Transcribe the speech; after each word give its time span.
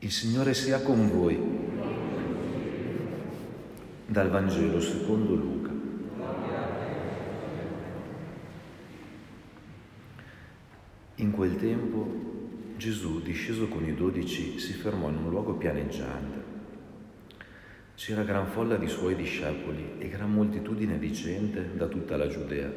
Il 0.00 0.10
Signore 0.10 0.52
sia 0.52 0.82
con 0.82 1.10
voi. 1.10 1.40
Dal 4.04 4.28
Vangelo 4.28 4.78
secondo 4.78 5.34
Luca. 5.34 5.70
In 11.14 11.30
quel 11.30 11.56
tempo 11.56 12.34
Gesù, 12.76 13.22
disceso 13.22 13.68
con 13.68 13.86
i 13.86 13.94
dodici, 13.94 14.58
si 14.58 14.74
fermò 14.74 15.08
in 15.08 15.16
un 15.16 15.30
luogo 15.30 15.54
pianeggiante. 15.54 16.44
C'era 17.94 18.22
gran 18.22 18.48
folla 18.48 18.76
di 18.76 18.88
suoi 18.88 19.16
discepoli 19.16 19.92
e 19.98 20.10
gran 20.10 20.30
moltitudine 20.30 20.98
di 20.98 21.10
gente 21.10 21.74
da 21.74 21.86
tutta 21.86 22.18
la 22.18 22.28
Giudea, 22.28 22.70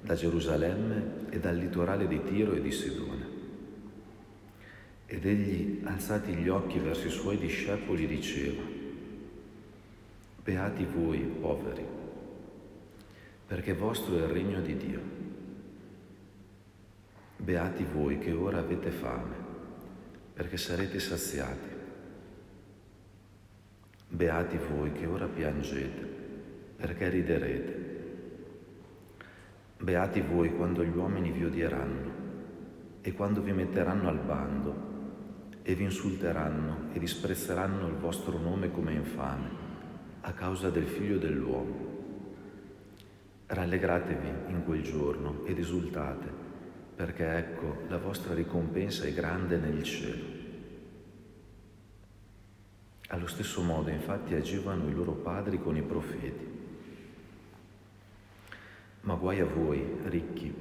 da 0.00 0.14
Gerusalemme 0.16 1.28
e 1.30 1.38
dal 1.38 1.56
litorale 1.56 2.08
di 2.08 2.20
Tiro 2.24 2.54
e 2.54 2.60
di 2.60 2.72
Sidone. 2.72 3.23
Ed 5.06 5.26
egli, 5.26 5.82
alzati 5.84 6.32
gli 6.32 6.48
occhi 6.48 6.78
verso 6.78 7.06
i 7.06 7.10
suoi 7.10 7.36
discepoli, 7.36 8.06
diceva, 8.06 8.62
Beati 10.42 10.84
voi, 10.84 11.20
poveri, 11.20 11.84
perché 13.46 13.74
vostro 13.74 14.18
è 14.18 14.22
il 14.22 14.28
regno 14.28 14.60
di 14.60 14.76
Dio. 14.76 15.00
Beati 17.36 17.84
voi 17.84 18.18
che 18.18 18.32
ora 18.32 18.58
avete 18.58 18.90
fame, 18.90 19.34
perché 20.34 20.56
sarete 20.56 20.98
saziati. 20.98 21.68
Beati 24.08 24.58
voi 24.70 24.92
che 24.92 25.06
ora 25.06 25.26
piangete, 25.26 26.08
perché 26.76 27.08
riderete. 27.08 27.82
Beati 29.78 30.20
voi 30.20 30.54
quando 30.54 30.84
gli 30.84 30.96
uomini 30.96 31.30
vi 31.30 31.44
odieranno 31.44 32.12
e 33.00 33.12
quando 33.12 33.42
vi 33.42 33.52
metteranno 33.52 34.08
al 34.08 34.18
bando 34.18 34.93
e 35.66 35.74
vi 35.74 35.84
insulteranno 35.84 36.92
e 36.92 36.98
disprezzeranno 36.98 37.88
il 37.88 37.94
vostro 37.94 38.38
nome 38.38 38.70
come 38.70 38.92
infame 38.92 39.48
a 40.20 40.32
causa 40.32 40.68
del 40.68 40.86
figlio 40.86 41.16
dell'uomo. 41.16 41.92
Rallegratevi 43.46 44.52
in 44.52 44.62
quel 44.64 44.82
giorno 44.82 45.42
ed 45.46 45.58
esultate, 45.58 46.30
perché 46.94 47.36
ecco 47.36 47.78
la 47.88 47.96
vostra 47.96 48.34
ricompensa 48.34 49.04
è 49.04 49.14
grande 49.14 49.56
nel 49.56 49.82
cielo. 49.82 50.24
Allo 53.08 53.26
stesso 53.26 53.62
modo 53.62 53.88
infatti 53.88 54.34
agivano 54.34 54.88
i 54.88 54.92
loro 54.92 55.12
padri 55.12 55.58
con 55.58 55.76
i 55.76 55.82
profeti. 55.82 56.52
Ma 59.00 59.14
guai 59.14 59.40
a 59.40 59.46
voi, 59.46 59.82
ricchi, 60.04 60.54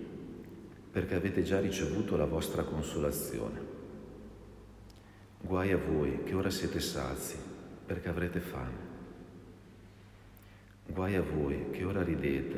perché 0.92 1.16
avete 1.16 1.44
già 1.44 1.60
ricevuto 1.60 2.16
la 2.16 2.26
vostra 2.26 2.64
consolazione. 2.64 3.83
Guai 5.46 5.74
a 5.74 5.78
voi 5.78 6.24
che 6.24 6.34
ora 6.34 6.50
siete 6.50 6.80
sazi 6.80 7.38
perché 7.86 8.08
avrete 8.08 8.40
fame. 8.40 8.92
Guai 10.86 11.16
a 11.16 11.22
voi 11.22 11.70
che 11.72 11.84
ora 11.84 12.02
ridete 12.02 12.58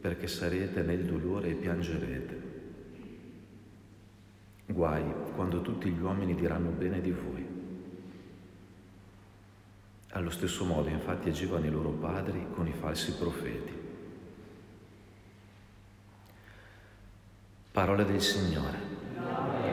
perché 0.00 0.26
sarete 0.26 0.80
nel 0.82 1.04
dolore 1.04 1.50
e 1.50 1.54
piangerete. 1.54 2.42
Guai 4.64 5.04
quando 5.34 5.60
tutti 5.60 5.90
gli 5.90 6.00
uomini 6.00 6.34
diranno 6.34 6.70
bene 6.70 7.02
di 7.02 7.10
voi. 7.10 7.46
Allo 10.12 10.30
stesso 10.30 10.64
modo 10.64 10.88
infatti 10.88 11.28
agivano 11.28 11.66
i 11.66 11.70
loro 11.70 11.90
padri 11.90 12.46
con 12.54 12.66
i 12.66 12.72
falsi 12.72 13.12
profeti. 13.16 13.72
Parola 17.70 18.02
del 18.02 18.22
Signore. 18.22 19.67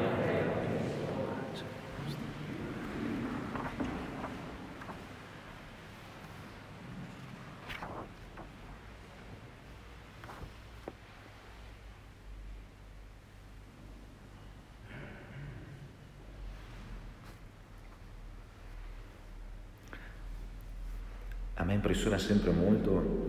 Me 21.66 21.74
impressiona 21.74 22.20
sempre 22.20 22.52
molto 22.52 23.24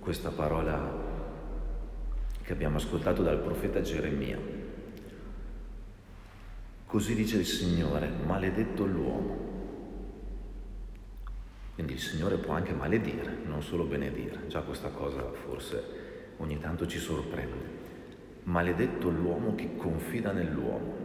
questa 0.00 0.30
parola 0.30 1.02
che 2.42 2.52
abbiamo 2.52 2.76
ascoltato 2.76 3.22
dal 3.22 3.40
profeta 3.40 3.80
Geremia. 3.80 4.38
Così 6.84 7.14
dice 7.14 7.38
il 7.38 7.46
Signore, 7.46 8.10
maledetto 8.26 8.84
l'uomo. 8.84 9.52
Quindi 11.74 11.94
il 11.94 12.00
Signore 12.00 12.36
può 12.36 12.54
anche 12.54 12.72
maledire, 12.72 13.38
non 13.46 13.62
solo 13.62 13.84
benedire. 13.84 14.46
Già 14.48 14.60
questa 14.60 14.88
cosa 14.88 15.22
forse 15.32 16.32
ogni 16.38 16.58
tanto 16.58 16.86
ci 16.86 16.98
sorprende. 16.98 17.82
Maledetto 18.44 19.08
l'uomo 19.08 19.54
che 19.54 19.76
confida 19.76 20.32
nell'uomo. 20.32 21.02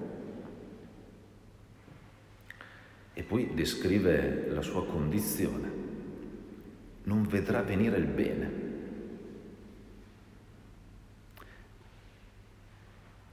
E 3.14 3.24
poi 3.24 3.54
descrive 3.54 4.48
la 4.50 4.62
sua 4.62 4.86
condizione 4.86 5.80
non 7.10 7.24
vedrà 7.24 7.64
venire 7.64 7.98
il 7.98 8.06
bene. 8.06 8.68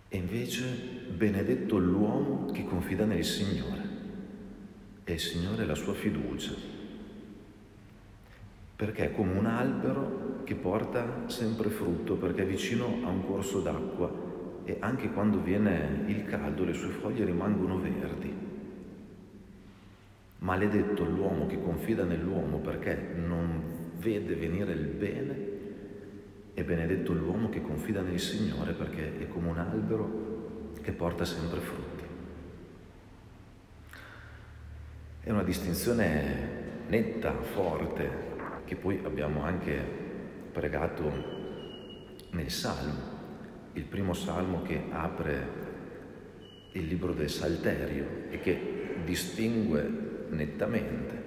E 0.08 0.16
invece 0.16 0.64
benedetto 1.14 1.76
l'uomo 1.76 2.46
che 2.46 2.64
confida 2.64 3.04
nel 3.04 3.22
Signore 3.22 3.82
e 5.04 5.12
il 5.12 5.20
Signore 5.20 5.64
è 5.64 5.66
la 5.66 5.74
sua 5.74 5.92
fiducia, 5.92 6.54
perché 8.76 9.04
è 9.04 9.12
come 9.12 9.32
un 9.32 9.44
albero 9.44 10.40
che 10.44 10.54
porta 10.54 11.28
sempre 11.28 11.68
frutto, 11.68 12.14
perché 12.14 12.44
è 12.44 12.46
vicino 12.46 12.86
a 13.04 13.10
un 13.10 13.26
corso 13.26 13.60
d'acqua 13.60 14.24
e 14.64 14.78
anche 14.80 15.12
quando 15.12 15.40
viene 15.42 16.04
il 16.06 16.24
caldo 16.24 16.64
le 16.64 16.72
sue 16.72 16.88
foglie 16.88 17.26
rimangono 17.26 17.78
verdi. 17.78 18.25
Maledetto 20.38 21.04
l'uomo 21.04 21.46
che 21.46 21.60
confida 21.60 22.04
nell'uomo 22.04 22.58
perché 22.58 22.94
non 23.14 23.62
vede 23.98 24.34
venire 24.34 24.72
il 24.72 24.86
bene 24.86 25.54
e 26.54 26.64
benedetto 26.64 27.12
l'uomo 27.12 27.48
che 27.48 27.60
confida 27.60 28.00
nel 28.00 28.20
Signore 28.20 28.72
perché 28.72 29.18
è 29.18 29.28
come 29.28 29.48
un 29.48 29.58
albero 29.58 30.70
che 30.80 30.92
porta 30.92 31.24
sempre 31.24 31.60
frutti. 31.60 32.04
È 35.20 35.30
una 35.30 35.42
distinzione 35.42 36.64
netta, 36.86 37.32
forte, 37.42 38.08
che 38.64 38.76
poi 38.76 39.00
abbiamo 39.04 39.42
anche 39.42 39.80
pregato 40.52 41.10
nel 42.30 42.50
Salmo, 42.50 42.94
il 43.72 43.84
primo 43.84 44.12
Salmo 44.12 44.62
che 44.62 44.84
apre 44.90 45.64
il 46.72 46.86
libro 46.86 47.12
del 47.12 47.30
Salterio 47.30 48.06
e 48.30 48.40
che 48.40 49.00
distingue 49.04 50.06
nettamente 50.30 51.26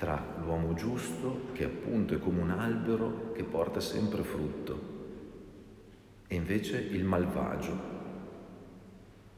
tra 0.00 0.24
l'uomo 0.42 0.72
giusto, 0.72 1.48
che 1.52 1.64
appunto 1.64 2.14
è 2.14 2.18
come 2.18 2.40
un 2.40 2.48
albero 2.48 3.32
che 3.32 3.44
porta 3.44 3.80
sempre 3.80 4.22
frutto, 4.22 4.98
e 6.26 6.34
invece 6.34 6.78
il 6.78 7.04
malvagio, 7.04 7.78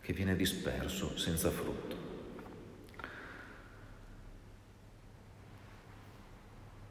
che 0.00 0.12
viene 0.12 0.37
disperso 0.37 1.19
senza 1.19 1.50
frutto. 1.50 1.97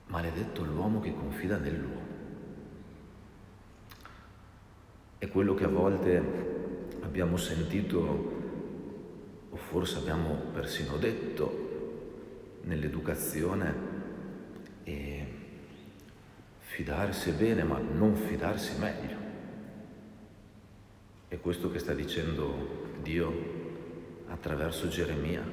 Maledetto 0.08 0.66
l'uomo 0.66 1.00
che 1.00 1.13
confida 1.13 1.58
nell'uomo. 1.58 2.19
È 5.18 5.29
quello 5.29 5.53
che 5.53 5.63
a 5.63 5.69
volte 5.69 6.88
abbiamo 7.03 7.38
sentito 7.38 8.41
o 9.51 9.55
forse 9.55 9.97
abbiamo 9.97 10.33
persino 10.51 10.97
detto 10.97 11.69
nell'educazione, 12.63 13.89
e 14.83 15.25
fidarsi 16.59 17.29
è 17.29 17.33
bene, 17.33 17.63
ma 17.63 17.77
non 17.77 18.15
fidarsi 18.15 18.77
meglio. 18.79 19.17
È 21.27 21.39
questo 21.39 21.69
che 21.69 21.79
sta 21.79 21.93
dicendo 21.93 22.89
Dio 23.01 23.59
attraverso 24.27 24.87
Geremia, 24.87 25.43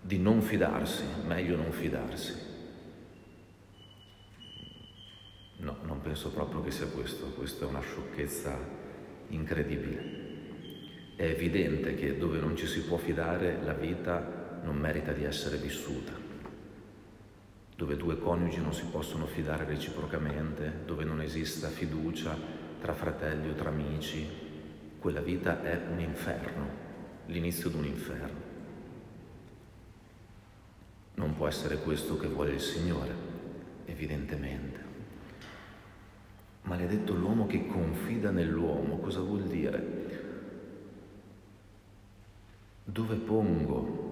di 0.00 0.18
non 0.18 0.40
fidarsi, 0.42 1.04
meglio 1.26 1.56
non 1.56 1.72
fidarsi. 1.72 2.52
No, 5.56 5.76
non 5.82 6.00
penso 6.02 6.30
proprio 6.30 6.62
che 6.62 6.70
sia 6.70 6.86
questo, 6.86 7.26
questa 7.30 7.64
è 7.64 7.68
una 7.68 7.80
sciocchezza 7.80 8.56
incredibile. 9.28 10.23
È 11.16 11.22
evidente 11.22 11.94
che 11.94 12.18
dove 12.18 12.38
non 12.38 12.56
ci 12.56 12.66
si 12.66 12.82
può 12.82 12.96
fidare 12.96 13.60
la 13.62 13.72
vita 13.72 14.58
non 14.64 14.76
merita 14.76 15.12
di 15.12 15.22
essere 15.22 15.58
vissuta. 15.58 16.12
Dove 17.76 17.96
due 17.96 18.18
coniugi 18.18 18.60
non 18.60 18.74
si 18.74 18.84
possono 18.86 19.26
fidare 19.26 19.64
reciprocamente, 19.64 20.80
dove 20.84 21.04
non 21.04 21.20
esista 21.20 21.68
fiducia 21.68 22.36
tra 22.80 22.94
fratelli 22.94 23.48
o 23.48 23.54
tra 23.54 23.68
amici, 23.68 24.26
quella 24.98 25.20
vita 25.20 25.62
è 25.62 25.80
un 25.88 26.00
inferno. 26.00 26.82
l'inizio 27.26 27.70
di 27.70 27.76
un 27.76 27.86
inferno. 27.86 28.52
Non 31.14 31.34
può 31.34 31.46
essere 31.46 31.78
questo 31.78 32.18
che 32.18 32.26
vuole 32.26 32.52
il 32.52 32.60
Signore, 32.60 33.14
evidentemente. 33.86 34.78
Maledetto 36.62 37.14
l'uomo 37.14 37.46
che 37.46 37.66
confida 37.66 38.30
nell'uomo, 38.30 38.98
cosa 38.98 39.20
vuol 39.20 39.44
dire? 39.44 40.23
Dove 42.94 43.16
pongo 43.16 44.02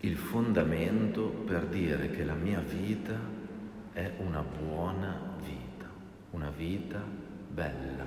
il 0.00 0.16
fondamento 0.16 1.28
per 1.28 1.66
dire 1.66 2.10
che 2.10 2.24
la 2.24 2.34
mia 2.34 2.58
vita 2.58 3.16
è 3.92 4.10
una 4.18 4.42
buona 4.42 5.36
vita, 5.38 5.88
una 6.30 6.50
vita 6.50 7.00
bella, 7.48 8.04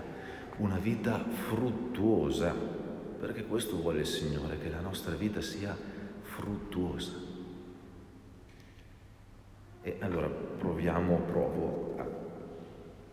una 0.57 0.77
vita 0.79 1.23
fruttuosa, 1.23 2.53
perché 3.17 3.45
questo 3.45 3.77
vuole 3.77 4.01
il 4.01 4.05
Signore, 4.05 4.59
che 4.59 4.69
la 4.69 4.81
nostra 4.81 5.15
vita 5.15 5.39
sia 5.39 5.73
fruttuosa. 6.19 7.13
E 9.81 9.95
allora 10.01 10.27
proviamo, 10.27 11.19
provo 11.19 11.95
a 11.99 12.05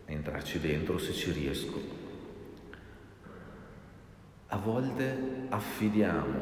entrarci 0.07 0.59
dentro 0.59 0.97
se 0.97 1.13
ci 1.13 1.31
riesco. 1.31 2.02
A 4.53 4.57
volte 4.57 5.47
affidiamo 5.49 6.39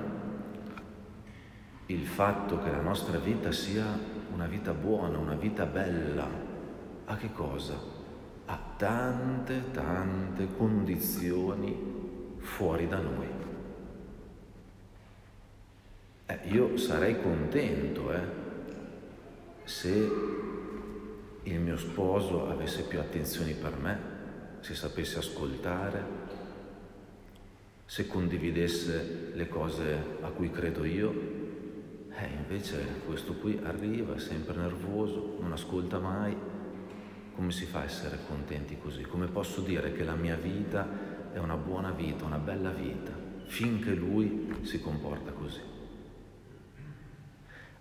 il 1.85 2.05
fatto 2.05 2.61
che 2.61 2.69
la 2.69 2.81
nostra 2.81 3.17
vita 3.17 3.53
sia 3.53 3.85
una 4.33 4.47
vita 4.47 4.73
buona, 4.73 5.17
una 5.17 5.35
vita 5.35 5.65
bella, 5.65 6.27
a 7.05 7.15
che 7.15 7.31
cosa? 7.31 7.73
A 8.47 8.59
tante, 8.75 9.71
tante 9.71 10.45
condizioni 10.57 12.35
fuori 12.39 12.89
da 12.89 12.99
noi. 12.99 13.27
Eh, 16.25 16.39
io 16.49 16.75
sarei 16.75 17.21
contento 17.21 18.11
eh, 18.11 18.19
se 19.63 20.11
il 21.43 21.59
mio 21.61 21.77
sposo 21.77 22.49
avesse 22.49 22.83
più 22.83 22.99
attenzioni 22.99 23.53
per 23.53 23.77
me, 23.77 23.99
se 24.59 24.75
sapesse 24.75 25.19
ascoltare, 25.19 26.40
se 27.91 28.07
condividesse 28.07 29.31
le 29.33 29.49
cose 29.49 30.01
a 30.21 30.29
cui 30.29 30.49
credo 30.49 30.85
io, 30.85 31.11
eh, 32.15 32.29
invece 32.37 33.01
questo 33.05 33.33
qui 33.33 33.59
arriva, 33.63 34.15
è 34.15 34.17
sempre 34.17 34.55
nervoso, 34.55 35.35
non 35.41 35.51
ascolta 35.51 35.99
mai. 35.99 36.33
Come 37.35 37.51
si 37.51 37.65
fa 37.65 37.81
a 37.81 37.83
essere 37.83 38.19
contenti 38.29 38.77
così? 38.77 39.01
Come 39.01 39.27
posso 39.27 39.59
dire 39.59 39.91
che 39.91 40.05
la 40.05 40.15
mia 40.15 40.37
vita 40.37 40.87
è 41.33 41.37
una 41.37 41.57
buona 41.57 41.91
vita, 41.91 42.23
una 42.23 42.37
bella 42.37 42.69
vita, 42.69 43.11
finché 43.47 43.93
lui 43.93 44.55
si 44.61 44.79
comporta 44.79 45.31
così? 45.31 45.59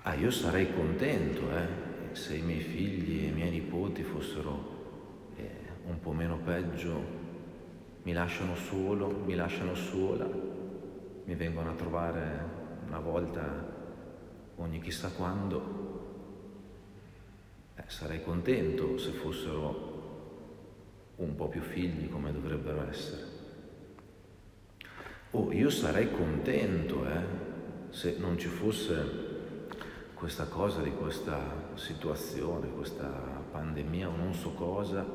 Ah, 0.03 0.15
io 0.15 0.33
sarei 0.33 0.75
contento 0.75 1.57
eh, 1.57 1.67
se 2.17 2.35
i 2.35 2.43
miei 2.43 2.63
figli 2.63 3.27
e 3.27 3.29
i 3.29 3.33
miei 3.33 3.51
nipoti 3.51 4.03
fossero 4.03 5.35
eh, 5.37 5.51
un 5.87 6.01
po' 6.01 6.11
meno 6.11 6.37
peggio, 6.39 7.20
mi 8.03 8.13
lasciano 8.13 8.57
solo, 8.57 9.09
mi 9.25 9.35
lasciano 9.35 9.75
sola, 9.75 10.27
mi 11.25 11.35
vengono 11.35 11.71
a 11.71 11.75
trovare 11.75 12.45
una 12.87 12.99
volta 12.99 13.43
ogni 14.57 14.81
chissà 14.81 15.11
quando, 15.11 15.89
eh, 17.77 17.85
sarei 17.87 18.23
contento 18.23 18.99
se 18.99 19.11
fossero 19.11 19.89
un 21.17 21.35
po' 21.35 21.49
più 21.49 21.61
figli 21.61 22.09
come 22.09 22.33
dovrebbero 22.33 22.89
essere. 22.89 23.39
Oh, 25.33 25.53
io 25.53 25.71
sarei 25.71 26.11
contento 26.11 27.07
eh, 27.07 27.23
se 27.91 28.17
non 28.19 28.39
ci 28.39 28.49
fosse 28.49 29.29
questa 30.15 30.47
cosa 30.47 30.83
di 30.83 30.91
questa 30.93 31.39
situazione, 31.75 32.69
questa 32.71 33.09
pandemia 33.51 34.09
o 34.09 34.17
non 34.17 34.35
so 34.35 34.51
cosa, 34.53 35.07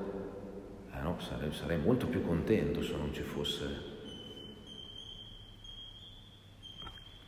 no, 1.06 1.20
sarei, 1.20 1.54
sarei 1.54 1.78
molto 1.78 2.08
più 2.08 2.24
contento 2.26 2.82
se 2.82 2.96
non 2.98 3.14
ci 3.14 3.22
fosse. 3.22 3.94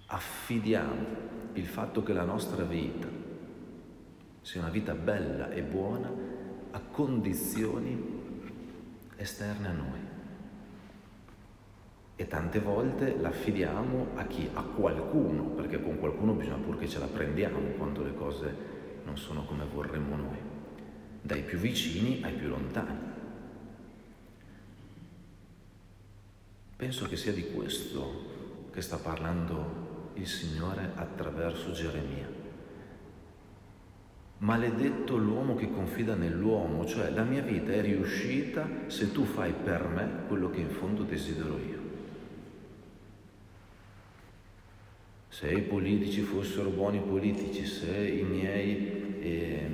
Affidiamo 0.08 1.06
il 1.54 1.66
fatto 1.68 2.02
che 2.02 2.14
la 2.14 2.24
nostra 2.24 2.64
vita 2.64 3.08
sia 4.42 4.62
una 4.62 4.72
vita 4.72 4.94
bella 4.94 5.52
e 5.52 5.62
buona 5.62 6.12
a 6.72 6.80
condizioni 6.80 8.16
esterne 9.16 9.68
a 9.68 9.72
noi. 9.72 10.06
E 12.16 12.28
tante 12.28 12.60
volte 12.60 13.16
l'affidiamo 13.20 14.08
a 14.16 14.26
chi? 14.26 14.50
A 14.54 14.64
qualcuno, 14.64 15.44
perché 15.50 15.80
con 15.80 16.00
qualcuno 16.00 16.34
bisogna 16.34 16.64
pur 16.64 16.80
che 16.80 16.88
ce 16.88 16.98
la 16.98 17.06
prendiamo 17.06 17.60
quando 17.78 18.02
le 18.02 18.16
cose 18.16 18.56
non 19.04 19.18
sono 19.18 19.46
come 19.46 19.66
vorremmo 19.72 20.16
noi, 20.16 20.38
dai 21.22 21.44
più 21.44 21.60
vicini 21.60 22.24
ai 22.24 22.34
più 22.34 22.48
lontani. 22.48 23.17
Penso 26.78 27.08
che 27.08 27.18
sia 27.18 27.34
di 27.34 27.52
questo 27.52 28.70
che 28.72 28.82
sta 28.82 28.98
parlando 28.98 30.12
il 30.14 30.28
Signore 30.28 30.92
attraverso 30.94 31.72
Geremia. 31.72 32.30
Maledetto 34.38 35.18
l'uomo 35.18 35.56
che 35.56 35.72
confida 35.72 36.14
nell'uomo, 36.14 36.86
cioè 36.86 37.10
la 37.10 37.24
mia 37.24 37.42
vita 37.42 37.72
è 37.72 37.82
riuscita 37.82 38.70
se 38.86 39.12
tu 39.12 39.24
fai 39.24 39.54
per 39.54 39.88
me 39.88 40.28
quello 40.28 40.52
che 40.52 40.60
in 40.60 40.70
fondo 40.70 41.02
desidero 41.02 41.58
io. 41.58 41.80
Se 45.30 45.50
i 45.50 45.62
politici 45.62 46.22
fossero 46.22 46.70
buoni 46.70 47.00
politici, 47.00 47.66
se 47.66 48.08
i 48.08 48.22
miei 48.22 49.20
eh, 49.20 49.70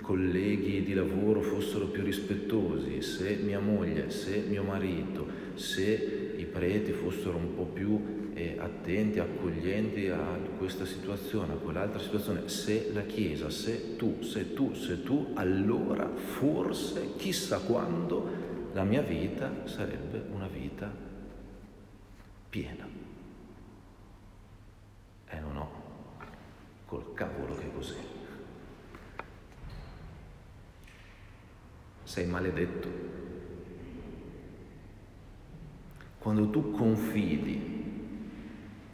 colleghi 0.00 0.84
di 0.84 0.94
lavoro 0.94 1.40
fossero 1.40 1.86
più 1.86 2.04
rispettosi, 2.04 3.02
se 3.02 3.36
mia 3.42 3.60
moglie, 3.60 4.10
se 4.10 4.44
mio 4.48 4.62
marito, 4.62 5.26
se 5.54 6.19
i 6.40 6.44
preti 6.46 6.92
fossero 6.92 7.36
un 7.36 7.54
po' 7.54 7.64
più 7.64 8.30
e 8.34 8.56
attenti, 8.58 9.18
accoglienti 9.18 10.08
a 10.08 10.38
questa 10.56 10.86
situazione, 10.86 11.52
a 11.52 11.56
quell'altra 11.56 11.98
situazione, 11.98 12.48
se 12.48 12.90
la 12.92 13.02
Chiesa, 13.02 13.50
se 13.50 13.96
tu, 13.96 14.22
se 14.22 14.54
tu, 14.54 14.74
se 14.74 15.02
tu, 15.02 15.32
allora 15.34 16.08
forse, 16.16 17.16
chissà 17.16 17.58
quando, 17.58 18.48
la 18.72 18.84
mia 18.84 19.02
vita 19.02 19.52
sarebbe 19.64 20.24
una 20.32 20.46
vita 20.46 20.90
piena. 22.48 22.88
E 25.28 25.40
non 25.40 25.56
ho, 25.56 25.70
col 26.86 27.12
cavolo 27.12 27.54
che 27.56 27.70
così. 27.74 27.94
Sei 32.04 32.26
maledetto. 32.26 33.09
Quando 36.20 36.50
tu 36.50 36.70
confidi 36.70 37.80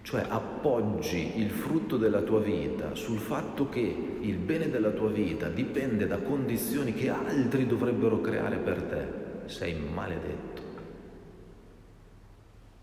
cioè 0.07 0.25
appoggi 0.29 1.41
il 1.41 1.51
frutto 1.51 1.97
della 1.97 2.23
tua 2.23 2.39
vita 2.39 2.95
sul 2.95 3.19
fatto 3.19 3.69
che 3.69 4.19
il 4.21 4.37
bene 4.37 4.71
della 4.71 4.93
tua 4.93 5.11
vita 5.11 5.49
dipende 5.49 6.07
da 6.07 6.19
condizioni 6.19 6.95
che 6.95 7.09
altri 7.09 7.67
dovrebbero 7.67 8.21
creare 8.21 8.59
per 8.59 8.83
te, 8.85 9.49
sei 9.49 9.75
maledetto. 9.75 10.63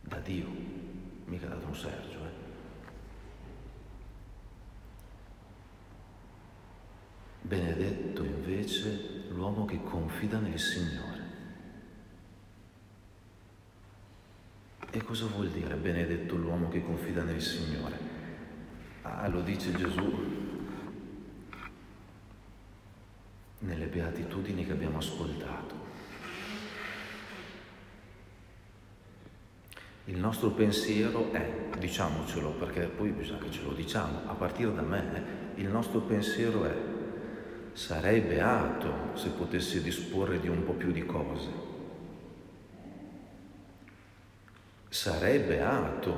Da 0.01 0.19
Dio, 0.19 0.47
mica 1.27 1.47
da 1.47 1.55
Don 1.55 1.73
Sergio. 1.73 2.17
Eh. 2.17 2.41
Benedetto 7.43 8.21
invece 8.25 9.27
l'uomo 9.29 9.63
che 9.63 9.81
confida 9.81 10.39
nel 10.39 10.59
Signore. 10.59 11.12
E 14.95 15.03
cosa 15.03 15.25
vuol 15.25 15.49
dire 15.49 15.73
benedetto 15.73 16.35
l'uomo 16.35 16.69
che 16.69 16.83
confida 16.83 17.23
nel 17.23 17.41
Signore? 17.41 17.97
Ah, 19.01 19.27
lo 19.27 19.41
dice 19.41 19.73
Gesù 19.73 20.03
nelle 23.57 23.87
beatitudini 23.87 24.63
che 24.63 24.71
abbiamo 24.71 24.99
ascoltato. 24.99 25.73
Il 30.05 30.19
nostro 30.19 30.51
pensiero 30.51 31.33
è, 31.33 31.69
diciamocelo 31.79 32.51
perché 32.51 32.81
poi 32.81 33.09
bisogna 33.09 33.39
che 33.39 33.49
ce 33.49 33.63
lo 33.63 33.73
diciamo, 33.73 34.21
a 34.27 34.35
partire 34.35 34.75
da 34.75 34.83
me, 34.83 35.55
eh, 35.55 35.61
il 35.61 35.69
nostro 35.69 36.01
pensiero 36.01 36.65
è 36.65 36.75
sarei 37.73 38.21
beato 38.21 39.15
se 39.15 39.29
potessi 39.29 39.81
disporre 39.81 40.39
di 40.39 40.49
un 40.49 40.63
po' 40.63 40.73
più 40.73 40.91
di 40.91 41.03
cose 41.03 41.72
sarei 44.93 45.39
beato 45.39 46.15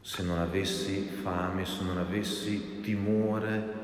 se 0.00 0.22
non 0.22 0.38
avessi 0.38 1.02
fame, 1.02 1.66
se 1.66 1.84
non 1.84 1.98
avessi 1.98 2.80
timore 2.80 3.80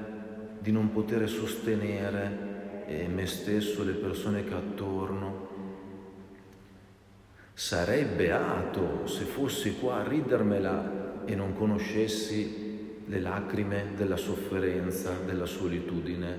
di 0.60 0.72
non 0.72 0.90
poter 0.90 1.28
sostenere 1.28 2.86
eh, 2.86 3.06
me 3.06 3.26
stesso, 3.26 3.84
le 3.84 3.92
persone 3.92 4.44
che 4.44 4.54
attorno. 4.54 5.46
Sarei 7.52 8.06
beato 8.06 9.06
se 9.06 9.24
fossi 9.24 9.76
qua 9.78 9.96
a 9.96 10.08
ridermela 10.08 11.26
e 11.26 11.34
non 11.34 11.52
conoscessi 11.52 13.02
le 13.04 13.20
lacrime 13.20 13.92
della 13.94 14.16
sofferenza, 14.16 15.12
della 15.26 15.44
solitudine, 15.44 16.36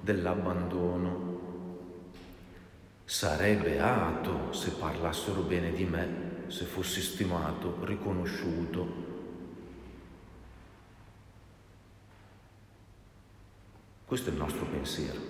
dell'abbandono. 0.00 1.27
Sarei 3.08 3.56
beato 3.56 4.52
se 4.52 4.72
parlassero 4.72 5.40
bene 5.40 5.72
di 5.72 5.84
me, 5.84 6.44
se 6.48 6.66
fossi 6.66 7.00
stimato, 7.00 7.82
riconosciuto. 7.86 9.06
Questo 14.04 14.28
è 14.28 14.32
il 14.32 14.38
nostro 14.38 14.66
pensiero, 14.66 15.20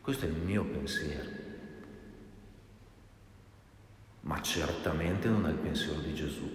questo 0.00 0.24
è 0.24 0.28
il 0.28 0.34
mio 0.34 0.64
pensiero 0.64 1.44
ma 4.26 4.42
certamente 4.42 5.28
non 5.28 5.46
è 5.46 5.50
il 5.50 5.56
pensiero 5.56 6.00
di 6.00 6.12
Gesù, 6.12 6.50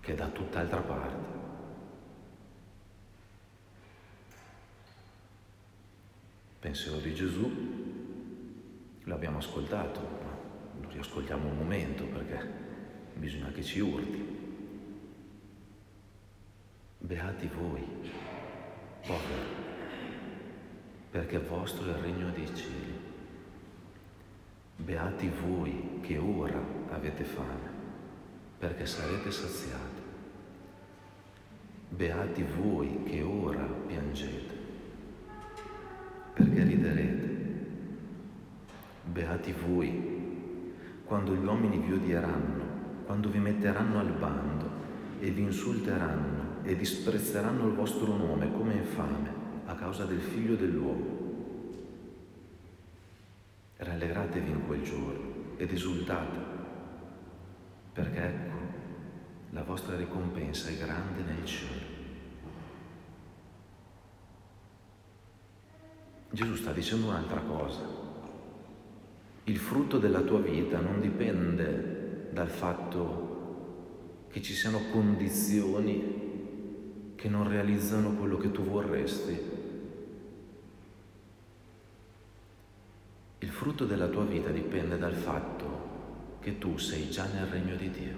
che 0.00 0.12
è 0.12 0.14
da 0.14 0.28
tutt'altra 0.28 0.80
parte. 0.80 1.41
Pensiero 6.62 6.98
di 6.98 7.12
Gesù 7.12 7.50
l'abbiamo 9.02 9.38
ascoltato, 9.38 10.00
ma 10.00 10.30
lo 10.80 10.88
riascoltiamo 10.90 11.48
un 11.48 11.56
momento 11.56 12.04
perché 12.04 12.38
bisogna 13.14 13.50
che 13.50 13.64
ci 13.64 13.80
urti. 13.80 14.40
Beati 16.98 17.48
voi, 17.48 17.84
poveri, 19.04 19.54
perché 21.10 21.38
vostro 21.40 21.84
è 21.84 21.88
il 21.88 21.94
regno 21.94 22.30
dei 22.30 22.54
cieli. 22.54 23.00
Beati 24.76 25.32
voi 25.44 25.98
che 26.00 26.16
ora 26.16 26.62
avete 26.90 27.24
fame, 27.24 27.70
perché 28.58 28.86
sarete 28.86 29.32
saziati. 29.32 30.00
Beati 31.88 32.44
voi 32.44 33.02
che 33.02 33.20
ora 33.20 33.64
piangete, 33.64 34.61
perché 36.52 36.64
riderete. 36.64 37.30
Beati 39.04 39.54
voi 39.66 40.10
quando 41.04 41.34
gli 41.34 41.44
uomini 41.44 41.78
vi 41.78 41.92
odieranno, 41.92 42.64
quando 43.06 43.30
vi 43.30 43.38
metteranno 43.38 43.98
al 43.98 44.12
bando 44.12 44.70
e 45.18 45.30
vi 45.30 45.42
insulteranno 45.42 46.62
e 46.62 46.76
disprezzeranno 46.76 47.66
il 47.66 47.74
vostro 47.74 48.16
nome 48.16 48.52
come 48.52 48.74
infame 48.74 49.40
a 49.66 49.74
causa 49.74 50.04
del 50.04 50.20
figlio 50.20 50.54
dell'uomo 50.54 51.20
rallegratevi 53.76 54.50
in 54.50 54.66
quel 54.66 54.82
giorno 54.82 55.56
ed 55.56 55.72
esultate, 55.72 56.38
perché 57.92 58.24
ecco, 58.24 58.56
la 59.50 59.64
vostra 59.64 59.96
ricompensa 59.96 60.68
è 60.68 60.76
grande 60.76 61.22
nel 61.22 61.44
cielo. 61.44 61.91
Gesù 66.32 66.56
sta 66.56 66.72
dicendo 66.72 67.06
un'altra 67.06 67.40
cosa. 67.40 67.80
Il 69.44 69.56
frutto 69.58 69.98
della 69.98 70.22
tua 70.22 70.40
vita 70.40 70.80
non 70.80 71.00
dipende 71.00 72.30
dal 72.32 72.48
fatto 72.48 74.26
che 74.28 74.42
ci 74.42 74.54
siano 74.54 74.80
condizioni 74.90 76.20
che 77.14 77.28
non 77.28 77.48
realizzano 77.48 78.14
quello 78.14 78.36
che 78.36 78.50
tu 78.50 78.64
vorresti, 78.64 79.52
frutto 83.62 83.84
della 83.84 84.08
tua 84.08 84.24
vita 84.24 84.50
dipende 84.50 84.98
dal 84.98 85.14
fatto 85.14 85.90
che 86.40 86.58
tu 86.58 86.78
sei 86.78 87.08
già 87.10 87.26
nel 87.26 87.46
regno 87.46 87.76
di 87.76 87.90
Dio. 87.90 88.16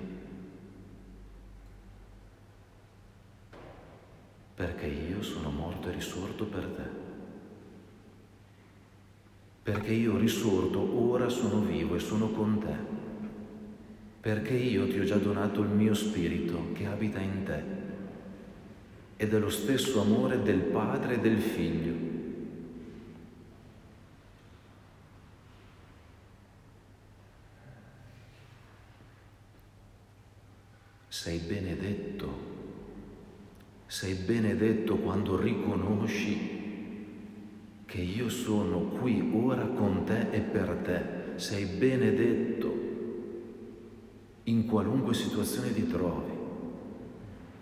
Perché 4.55 4.87
io 4.87 5.23
sono 5.23 5.51
morto 5.51 5.91
e 5.91 5.93
risorto 5.93 6.47
per 6.47 6.65
te. 6.65 7.04
Perché 9.65 9.93
io 9.93 10.17
risorto 10.17 10.79
ora 11.11 11.29
sono 11.29 11.61
vivo 11.61 11.97
e 11.97 11.99
sono 11.99 12.29
con 12.29 12.61
te. 12.61 12.77
Perché 14.21 14.55
io 14.55 14.87
ti 14.87 15.01
ho 15.01 15.05
già 15.05 15.17
donato 15.17 15.63
il 15.63 15.71
mio 15.71 15.95
spirito 15.95 16.69
che 16.75 16.87
abita 16.87 17.19
in 17.19 17.43
te. 17.45 17.63
Ed 19.17 19.35
è 19.35 19.39
lo 19.39 19.51
stesso 19.51 20.01
amore 20.01 20.41
del 20.43 20.61
Padre 20.61 21.15
e 21.15 21.19
del 21.19 21.41
Figlio 21.41 22.13
sei 31.25 31.39
benedetto, 31.39 32.29
sei 33.87 34.13
benedetto 34.13 34.97
quando 34.97 35.41
riconosci 35.41 36.54
che 37.95 38.01
io 38.01 38.29
sono 38.29 38.81
qui 38.81 39.31
ora 39.33 39.65
con 39.67 40.03
te 40.03 40.29
e 40.33 40.41
per 40.41 40.81
te, 40.83 41.39
sei 41.39 41.65
benedetto 41.65 42.75
in 44.45 44.67
qualunque 44.67 45.15
situazione 45.15 45.73
ti 45.73 45.87
trovi 45.87 46.33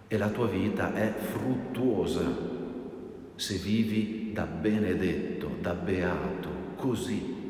e 0.09 0.17
la 0.17 0.31
tua 0.31 0.47
vita 0.47 0.95
è 0.95 1.13
fruttuosa 1.13 2.25
se 3.35 3.57
vivi 3.57 4.33
da 4.33 4.45
benedetto, 4.45 5.51
da 5.61 5.75
beato, 5.75 6.49
così. 6.77 7.41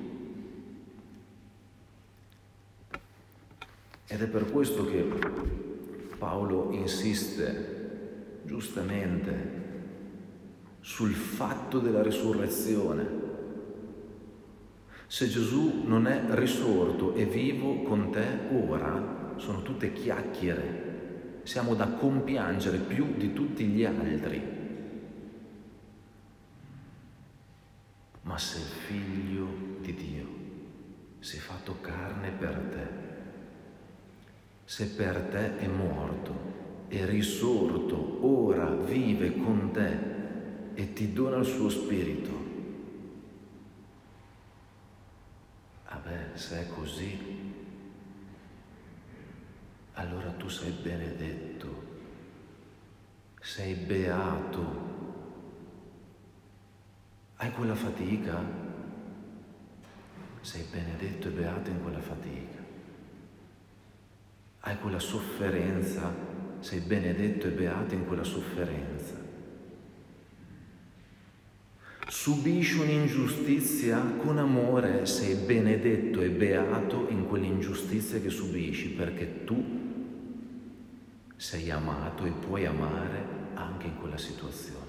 Ed 4.08 4.22
è 4.22 4.26
per 4.26 4.50
questo 4.50 4.84
che 4.86 5.06
Paolo 6.18 6.72
insiste 6.72 8.40
giustamente 8.42 9.62
sul 10.82 11.12
fatto 11.12 11.78
della 11.78 12.02
risurrezione. 12.02 13.20
Se 15.06 15.28
Gesù 15.28 15.84
non 15.84 16.06
è 16.06 16.24
risorto 16.30 17.14
e 17.14 17.24
vivo 17.24 17.82
con 17.82 18.10
te 18.10 18.48
ora, 18.50 19.34
sono 19.36 19.62
tutte 19.62 19.92
chiacchiere, 19.92 21.40
siamo 21.44 21.74
da 21.74 21.86
compiangere 21.86 22.78
più 22.78 23.14
di 23.16 23.32
tutti 23.32 23.64
gli 23.64 23.84
altri. 23.84 24.60
Ma 28.22 28.38
se 28.38 28.58
il 28.58 28.64
figlio 28.64 29.46
di 29.80 29.94
Dio 29.94 30.26
si 31.20 31.36
è 31.36 31.40
fatto 31.40 31.76
carne 31.80 32.30
per 32.30 32.58
te, 32.70 33.10
se 34.64 34.86
per 34.86 35.20
te 35.30 35.58
è 35.58 35.68
morto, 35.68 36.86
è 36.88 37.04
risorto, 37.04 38.26
ora 38.26 38.68
vive 38.74 39.36
con 39.36 39.70
te 39.72 40.11
e 40.74 40.92
ti 40.92 41.12
dona 41.12 41.36
il 41.36 41.44
suo 41.44 41.68
spirito. 41.68 42.50
Beh, 46.04 46.36
se 46.36 46.62
è 46.62 46.68
così, 46.68 47.16
allora 49.92 50.30
tu 50.32 50.48
sei 50.48 50.72
benedetto, 50.72 51.82
sei 53.40 53.74
beato. 53.74 54.90
Hai 57.36 57.52
quella 57.52 57.76
fatica? 57.76 58.44
Sei 60.40 60.64
benedetto 60.64 61.28
e 61.28 61.30
beato 61.30 61.70
in 61.70 61.80
quella 61.80 62.00
fatica 62.00 62.62
hai 64.64 64.78
quella 64.78 64.98
sofferenza, 64.98 66.14
sei 66.60 66.80
benedetto 66.80 67.46
e 67.46 67.50
beato 67.50 67.94
in 67.94 68.06
quella 68.06 68.22
sofferenza. 68.22 69.21
Subisci 72.22 72.78
un'ingiustizia 72.78 74.00
con 74.18 74.38
amore, 74.38 75.06
sei 75.06 75.34
benedetto 75.34 76.20
e 76.20 76.30
beato 76.30 77.08
in 77.08 77.26
quell'ingiustizia 77.26 78.20
che 78.20 78.30
subisci 78.30 78.90
perché 78.90 79.42
tu 79.42 79.60
sei 81.34 81.68
amato 81.72 82.24
e 82.24 82.30
puoi 82.30 82.64
amare 82.64 83.26
anche 83.54 83.88
in 83.88 83.98
quella 83.98 84.18
situazione. 84.18 84.86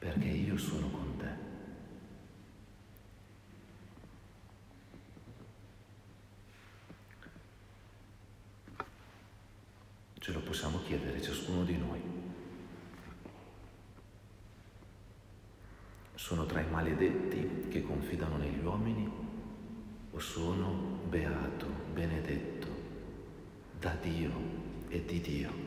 Perché 0.00 0.26
io 0.26 0.58
sono 0.58 0.90
con 0.90 1.16
te. 1.16 1.44
Ce 10.18 10.32
lo 10.32 10.40
possiamo 10.40 10.80
chiedere 10.82 11.22
ciascuno 11.22 11.62
di 11.62 11.76
noi. 11.78 12.25
Sono 16.26 16.44
tra 16.44 16.60
i 16.60 16.68
maledetti 16.68 17.68
che 17.68 17.82
confidano 17.82 18.36
negli 18.36 18.60
uomini 18.64 19.08
o 20.10 20.18
sono 20.18 20.98
beato, 21.08 21.66
benedetto 21.92 22.66
da 23.78 23.96
Dio 24.02 24.32
e 24.88 25.04
di 25.04 25.20
Dio? 25.20 25.65